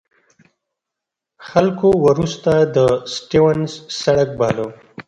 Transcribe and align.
خلکو 1.49 1.89
وروسته 2.05 2.51
د 2.75 2.77
سټیونز 3.13 3.71
سړک 4.01 4.29
باله. 4.39 4.67